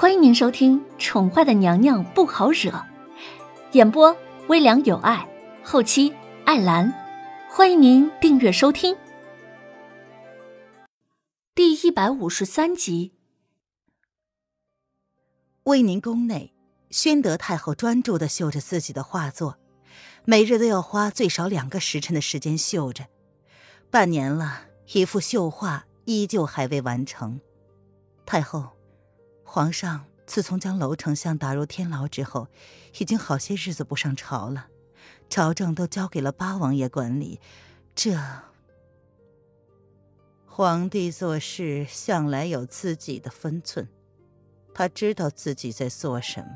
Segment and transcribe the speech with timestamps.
[0.00, 2.70] 欢迎您收听《宠坏的娘娘不好惹》，
[3.72, 5.28] 演播微凉有爱，
[5.64, 6.14] 后期
[6.44, 6.94] 艾兰。
[7.50, 8.96] 欢迎您订阅收听。
[11.52, 13.10] 第一百五十三集。
[15.64, 16.54] 威宁宫内，
[16.90, 19.58] 宣德太后专注的绣着自己的画作，
[20.24, 23.06] 每日都要花最少两个时辰的时间绣着。
[23.90, 24.60] 半年了，
[24.92, 27.40] 一幅绣画依旧还未完成。
[28.24, 28.77] 太后，
[29.50, 32.48] 皇上自从将娄丞相打入天牢之后，
[32.98, 34.68] 已经好些日子不上朝了，
[35.30, 37.40] 朝政都交给了八王爷管理。
[37.94, 38.14] 这，
[40.46, 43.88] 皇帝做事向来有自己的分寸，
[44.74, 46.50] 他知道自己在做什么。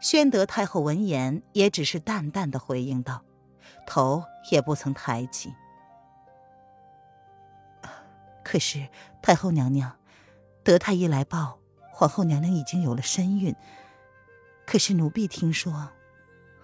[0.00, 3.22] 宣德太后闻言，也只是淡淡的回应道，
[3.86, 5.54] 头也不曾抬起。
[8.42, 8.88] 可是
[9.22, 9.96] 太后娘娘，
[10.66, 11.60] 德太医来报，
[11.92, 13.54] 皇后娘娘已经有了身孕。
[14.66, 15.90] 可是奴婢听说，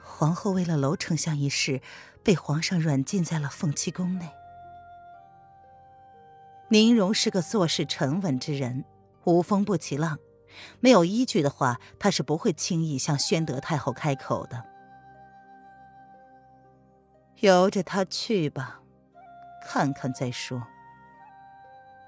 [0.02, 1.80] 皇后为了娄丞相一事，
[2.24, 4.28] 被皇上软禁在了凤栖宫内。
[6.70, 8.84] 宁荣是个做事沉稳之人，
[9.22, 10.18] 无风不起浪，
[10.80, 14.64] 没有依据的话，他是不会轻易向宣德太后开口的。
[17.36, 18.80] 由着他去吧，
[19.64, 20.66] 看看再说。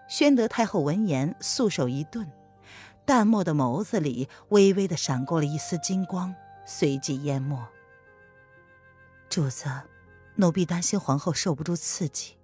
[0.09, 2.31] 宣德太后闻言，素手一顿，
[3.05, 7.59] 淡漠的眸子里微微的闪过了一丝金光，随即淹没。
[9.29, 9.67] 主子，
[10.37, 12.37] 奴婢担心皇后受不住刺激，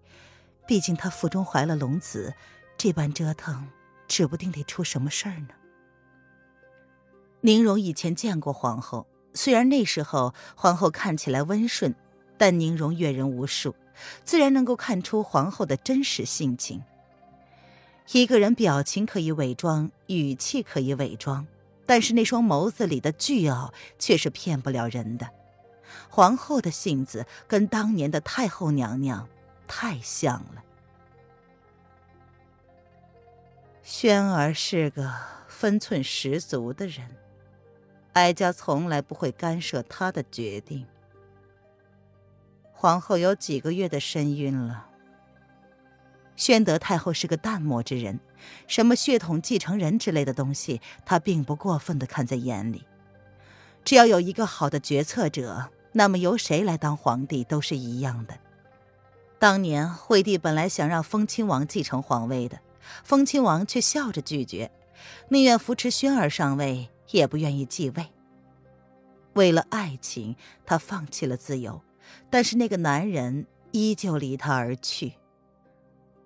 [0.67, 2.35] 毕竟她腹中怀了龙子，
[2.77, 3.69] 这般折腾，
[4.09, 5.49] 指不定得出什么事儿呢。
[7.43, 11.95] 宁荣以前见过皇后，虽然那时候皇后看起来温顺，
[12.37, 13.75] 但宁荣阅人无数，
[14.25, 16.83] 自然能够看出皇后的真实性情。
[18.13, 21.47] 一个人表情可以伪装，语气可以伪装，
[21.87, 25.31] 但是那双眸子里的倨傲却是骗不了人的。
[26.09, 29.29] 皇后的性子跟当年的太后娘娘
[29.69, 30.65] 太像了。
[33.83, 35.13] 轩儿是个
[35.47, 37.17] 分寸十足的人，
[38.15, 40.85] 哀家从来不会干涉她的决定。
[42.73, 44.90] 皇后有几个月的身孕了。
[46.41, 48.19] 宣德太后是个淡漠之人，
[48.67, 52.83] 什么血统继承人之类的东西，她并不过分的看在眼里。
[53.85, 58.39] 只要有一个好的决策者，那么由谁来当皇帝都是一样的。
[59.39, 62.59] 当年惠帝本来想让封亲王继承皇位的，
[63.05, 64.71] 封亲王却笑着拒绝，
[65.29, 68.07] 宁愿扶持宣儿上位，也不愿意继位。
[69.35, 70.35] 为了爱情，
[70.65, 71.83] 他放弃了自由，
[72.31, 75.13] 但是那个男人依旧离他而去。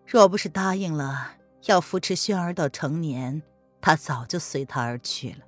[0.07, 3.43] 若不是答应了要扶持轩儿到成年，
[3.81, 5.39] 他早就随他而去了。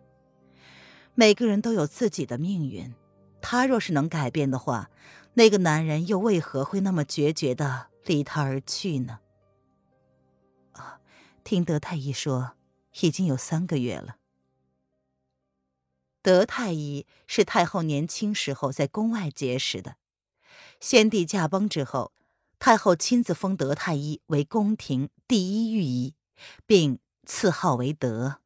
[1.15, 2.95] 每个人都有自己的命运，
[3.41, 4.91] 他若是能改变的话，
[5.35, 9.21] 那个男人又为何会那么决绝的离他而去呢？
[10.73, 11.01] 啊，
[11.45, 12.53] 听德太医说，
[13.01, 14.17] 已经有三个月了。
[16.23, 19.97] 德太医是太后年轻时候在宫外结识的，
[20.81, 22.13] 先帝驾崩之后。
[22.59, 26.15] 太后亲自封德太医为宫廷第一御医，
[26.67, 28.41] 并赐号为德，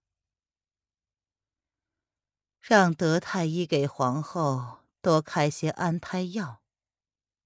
[2.61, 6.61] 让德太医给皇后多开些安胎药，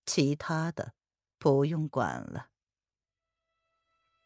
[0.05, 0.95] 其他的
[1.39, 2.49] 不用管了。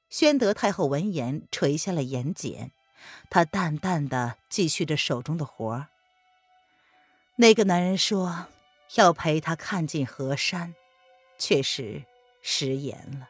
[0.08, 2.70] 宣德太后闻言垂下了眼睑，
[3.28, 5.88] 她淡淡的继续着手中的活儿。
[7.36, 8.46] 那个男人说
[8.94, 10.74] 要陪她看尽河山，
[11.36, 12.04] 确实。
[12.50, 13.28] 食言了。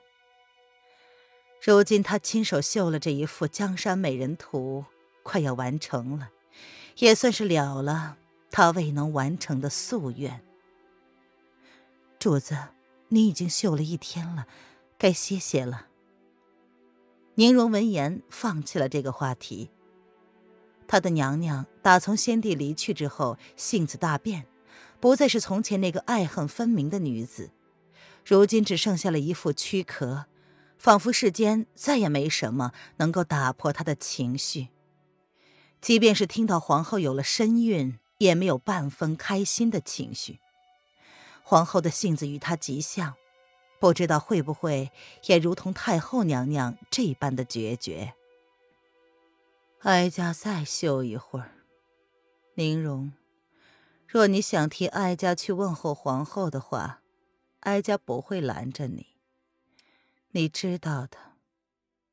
[1.61, 4.85] 如今他亲手绣了这一幅《江山美人图》，
[5.25, 6.31] 快要完成了，
[6.99, 8.17] 也算是了了
[8.53, 10.41] 他未能完成的夙愿。
[12.21, 12.57] 主子，
[13.09, 14.47] 你已经绣了一天了，
[14.97, 15.89] 该歇歇了。
[17.35, 19.69] 宁荣闻言，放弃了这个话题。
[20.87, 24.47] 他的娘娘打从先帝离去之后，性子大变，
[25.01, 27.51] 不再是从前那个爱恨分明的女子。
[28.29, 30.27] 如今只剩下了一副躯壳，
[30.77, 34.69] 仿佛世间再也没什么能够打破他的情绪。
[35.81, 40.41] 即便是听到皇后有了身孕，也没有半分开心的情绪。
[41.43, 43.15] 皇后的性子与他极像，
[43.81, 44.93] 不知道会不会
[45.25, 48.13] 也如同太后娘娘这般的决绝。
[49.81, 51.53] 哀家再休一会儿，
[52.57, 53.11] 宁荣，
[54.07, 57.01] 若你想替哀家去问候皇后的话。
[57.69, 59.19] 哀家不会拦着你，
[60.31, 61.19] 你知道的。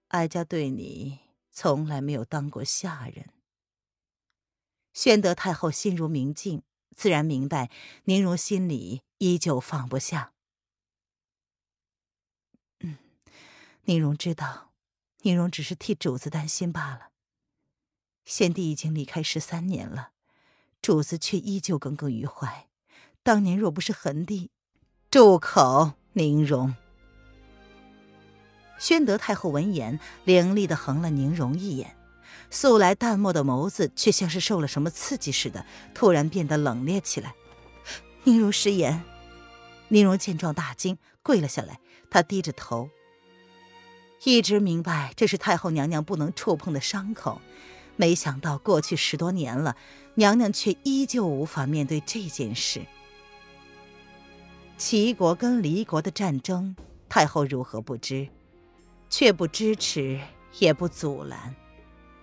[0.09, 1.19] 哀家对你
[1.49, 3.29] 从来没有当过下人。
[4.91, 6.63] 宣德太后心如明镜，
[6.93, 7.71] 自然明白
[8.03, 10.33] 宁荣心里依旧放不下。
[12.81, 12.97] 嗯，
[13.85, 14.73] 宁荣知道，
[15.21, 17.11] 宁荣只是替主子担心罢了。
[18.25, 20.11] 先帝已经离开十三年了，
[20.81, 22.67] 主子却依旧耿耿于怀。
[23.23, 24.51] 当年若不是恒帝，
[25.15, 25.93] 住口！
[26.11, 26.75] 宁荣。
[28.77, 31.95] 宣德太后闻言，凌厉的横了宁荣一眼，
[32.49, 37.33] 素来淡漠的眸子却像是受了什么刺激似的，突然变得冷冽起来。
[38.25, 39.05] 宁荣失言。
[39.87, 41.79] 宁荣见状大惊，跪了下来。
[42.09, 42.89] 他低着头，
[44.25, 47.39] 一直明白这是太后娘娘不能触碰的伤口，
[47.95, 49.77] 没想到过去十多年了，
[50.15, 52.81] 娘娘却依旧无法面对这件事。
[54.77, 56.75] 齐国跟离国的战争，
[57.07, 58.27] 太后如何不知？
[59.09, 60.19] 却不支持，
[60.59, 61.55] 也不阻拦，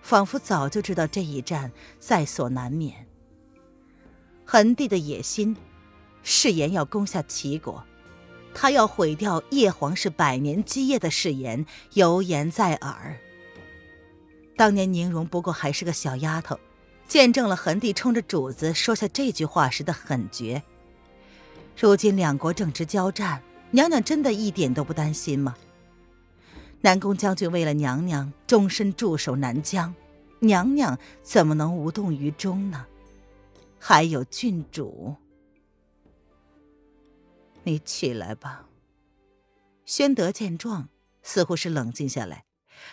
[0.01, 3.07] 仿佛早就知道这一战在所难免。
[4.45, 5.55] 桓帝的野心，
[6.21, 7.83] 誓言要攻下齐国，
[8.53, 13.17] 他要毁掉叶皇室百年基业的誓言，犹言在耳。
[14.55, 16.59] 当年宁荣不过还是个小丫头，
[17.07, 20.61] 见证了桓帝冲着主子说下这句话时的狠绝。
[21.75, 23.41] 如今两国正值交战，
[23.71, 25.55] 娘娘真的一点都不担心吗？
[26.81, 29.93] 南宫将军为了娘娘终身驻守南疆，
[30.39, 32.85] 娘娘怎么能无动于衷呢？
[33.79, 35.15] 还有郡主，
[37.63, 38.67] 你起来吧。
[39.85, 40.89] 宣德见状，
[41.21, 42.45] 似乎是冷静下来，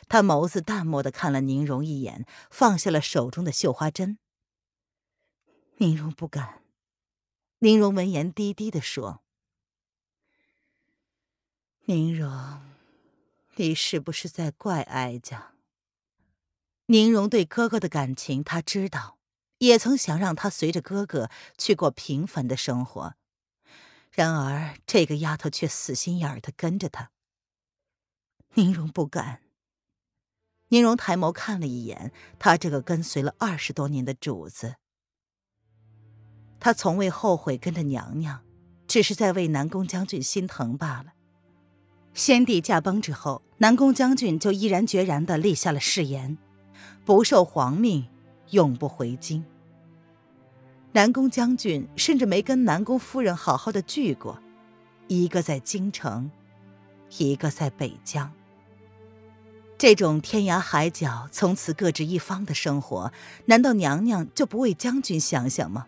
[0.09, 4.19] 他眸子淡漠的看了宁荣一眼，放下了手中的绣花针。
[5.77, 6.60] 宁荣不敢。
[7.63, 9.23] 宁荣闻言低低的说
[11.85, 12.63] ：“宁荣。”
[13.57, 15.53] 你是不是在怪哀家？
[16.87, 19.19] 宁荣对哥哥的感情他知道，
[19.59, 21.29] 也曾想让他随着哥哥
[21.59, 23.17] 去过平凡的生活，
[24.11, 27.11] 然而这个丫头却死心眼儿的跟着他。
[28.55, 29.43] 宁荣不敢。
[30.69, 34.77] 宁荣抬眸看了一眼他这个跟随了二十多年的主子，
[36.61, 38.41] 他从未后悔跟着娘娘，
[38.87, 41.07] 只是在为南宫将军心疼罢了。
[42.13, 46.37] 先帝驾崩之后，南宫将军就毅然决然地立下了誓言，
[47.05, 48.07] 不受皇命，
[48.51, 49.45] 永不回京。
[50.93, 54.39] 南宫将军甚至没跟南宫夫人好好的聚过，
[55.07, 56.31] 一个在京城，
[57.17, 58.31] 一个在北疆。
[59.79, 63.13] 这种天涯海角、从此各执一方的生活，
[63.47, 65.87] 难道娘娘就不为将军想想吗？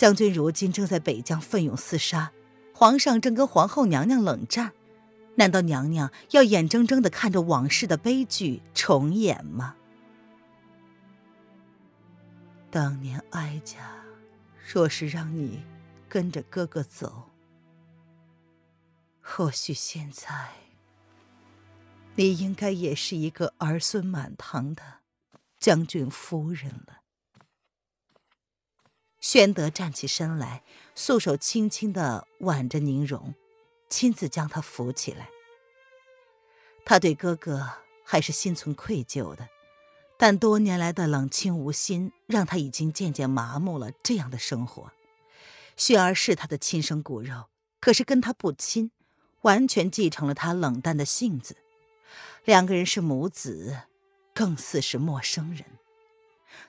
[0.00, 2.32] 将军如今正在北疆奋勇厮杀，
[2.72, 4.72] 皇上正跟皇后娘娘冷战。
[5.34, 9.76] 难道娘娘要眼睁睁的看着往事的悲剧重演吗？
[12.70, 14.02] 当年哀家
[14.72, 15.62] 若是让你
[16.08, 17.28] 跟着哥哥走，
[19.20, 20.48] 或许现在
[22.14, 24.82] 你应该也是一个儿孙满堂的
[25.58, 26.99] 将军夫人了。
[29.20, 30.62] 宣德站起身来，
[30.94, 33.34] 素手轻轻的挽着宁荣。
[33.88, 35.28] 亲自将她扶起来。
[36.84, 37.68] 他对哥哥
[38.04, 39.48] 还是心存愧疚的，
[40.16, 44.92] 但多年来的冷清无心让他已经渐渐麻木了这样的生活。
[45.76, 47.46] 雪儿是他的亲生骨肉，
[47.80, 48.90] 可是跟他不亲，
[49.42, 51.56] 完全继承了他冷淡的性子。
[52.44, 53.82] 两个人是母子，
[54.32, 55.64] 更似是陌生人。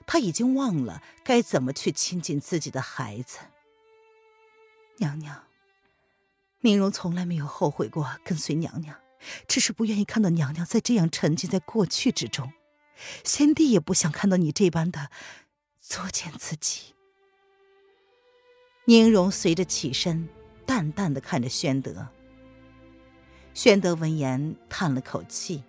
[0.06, 3.38] 他已经忘了该怎么去亲近自己的孩子。
[4.98, 5.44] 娘娘。
[6.64, 8.96] 宁荣从来没有后悔过跟随娘娘，
[9.48, 12.52] 只是不愿意看到娘娘再这样沉浸在过去之中。
[13.24, 15.10] 先帝也不想看到你这般的
[15.80, 16.94] 作践自己。
[18.84, 20.28] 宁荣随着起身，
[20.64, 22.08] 淡淡的看着宣德。
[23.54, 25.64] 宣德闻言叹了口气：“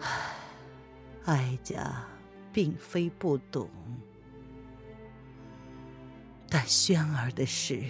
[0.00, 0.34] 唉，
[1.26, 2.04] 哀家
[2.52, 3.68] 并非不懂，
[6.48, 7.82] 但轩儿的事……”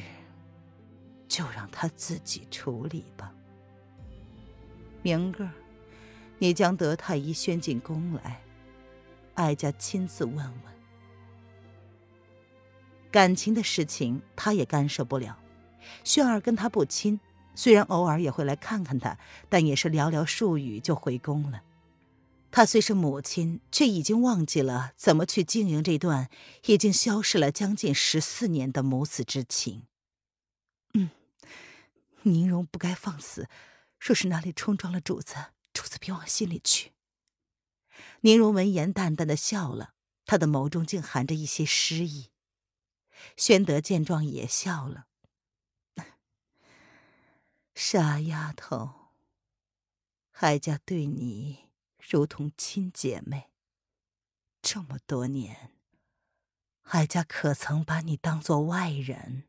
[1.30, 3.32] 就让他自己处理吧。
[5.00, 5.52] 明个儿，
[6.40, 8.42] 你将德太医宣进宫来，
[9.34, 10.52] 哀家亲自问问。
[13.12, 15.38] 感情的事情，他也干涉不了。
[16.02, 17.20] 轩儿跟他不亲，
[17.54, 19.16] 虽然偶尔也会来看看他，
[19.48, 21.62] 但也是寥寥数语就回宫了。
[22.50, 26.28] 她虽是母亲，却已经忘记了怎么去经营这段
[26.66, 29.86] 已经消失了将近十四年的母子之情。
[30.94, 31.10] 嗯。
[32.24, 33.48] 宁荣不该放肆，
[33.98, 35.36] 若是哪里冲撞了主子，
[35.72, 36.92] 主子别往心里去。
[38.20, 39.94] 宁荣闻言淡淡的笑了，
[40.26, 42.30] 他的眸中竟含着一些诗意。
[43.38, 45.06] 宣德见状也笑了
[47.74, 49.12] ：“傻丫头，
[50.32, 51.69] 哀家对你
[52.08, 53.50] 如同亲姐妹，
[54.62, 55.72] 这么多年，
[56.84, 59.44] 哀家可曾把你当做外人？”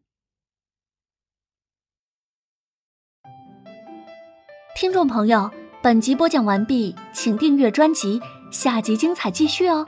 [4.76, 5.52] 听众朋友，
[5.84, 8.20] 本集播讲完毕，请订阅专辑，
[8.52, 9.88] 下集精彩继续哦。